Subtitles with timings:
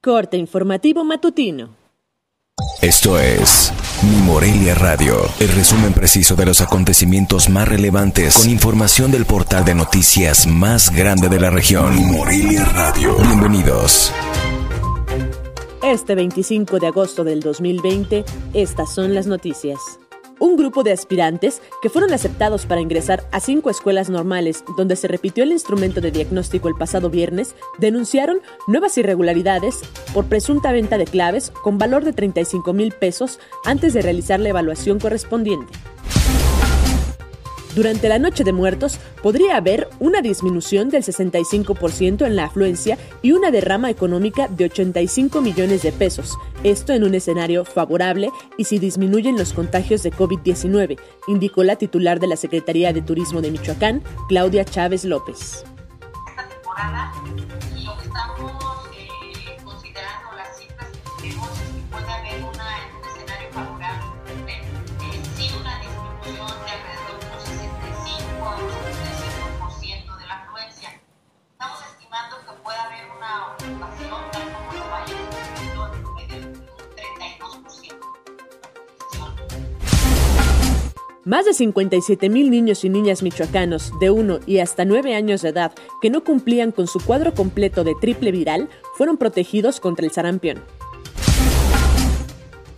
[0.00, 1.74] Corte informativo matutino.
[2.80, 3.72] Esto es
[4.04, 9.64] Mi Morelia Radio, el resumen preciso de los acontecimientos más relevantes con información del portal
[9.64, 11.96] de noticias más grande de la región.
[11.96, 13.16] Mi Morelia Radio.
[13.16, 14.12] Bienvenidos.
[15.82, 18.24] Este 25 de agosto del 2020,
[18.54, 19.80] estas son las noticias.
[20.40, 25.08] Un grupo de aspirantes que fueron aceptados para ingresar a cinco escuelas normales donde se
[25.08, 29.80] repitió el instrumento de diagnóstico el pasado viernes denunciaron nuevas irregularidades
[30.14, 34.50] por presunta venta de claves con valor de 35 mil pesos antes de realizar la
[34.50, 35.72] evaluación correspondiente.
[37.74, 43.32] Durante la Noche de Muertos podría haber una disminución del 65% en la afluencia y
[43.32, 48.78] una derrama económica de 85 millones de pesos, esto en un escenario favorable y si
[48.78, 54.02] disminuyen los contagios de COVID-19, indicó la titular de la Secretaría de Turismo de Michoacán,
[54.28, 55.64] Claudia Chávez López.
[81.28, 85.50] Más de 57 mil niños y niñas michoacanos de 1 y hasta 9 años de
[85.50, 90.10] edad que no cumplían con su cuadro completo de triple viral fueron protegidos contra el
[90.10, 90.64] sarampión.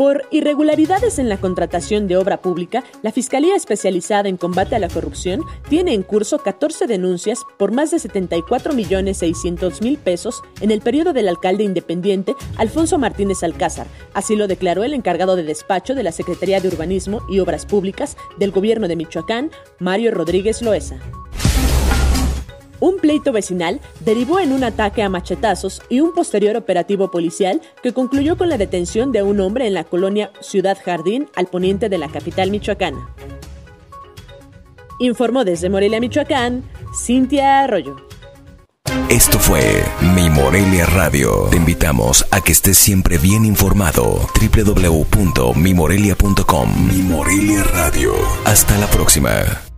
[0.00, 4.88] Por irregularidades en la contratación de obra pública, la Fiscalía Especializada en Combate a la
[4.88, 10.70] Corrupción tiene en curso 14 denuncias por más de 74 millones 600 mil pesos en
[10.70, 13.88] el periodo del alcalde independiente Alfonso Martínez Alcázar.
[14.14, 18.16] Así lo declaró el encargado de despacho de la Secretaría de Urbanismo y Obras Públicas
[18.38, 19.50] del Gobierno de Michoacán,
[19.80, 20.98] Mario Rodríguez Loesa.
[22.80, 27.92] Un pleito vecinal derivó en un ataque a machetazos y un posterior operativo policial que
[27.92, 31.98] concluyó con la detención de un hombre en la colonia Ciudad Jardín al poniente de
[31.98, 33.14] la capital michoacana.
[34.98, 36.64] Informó desde Morelia, Michoacán,
[36.94, 37.96] Cintia Arroyo.
[39.08, 41.48] Esto fue Mi Morelia Radio.
[41.50, 44.28] Te invitamos a que estés siempre bien informado.
[44.40, 48.14] www.mimorelia.com Mi Morelia Radio.
[48.44, 49.69] Hasta la próxima.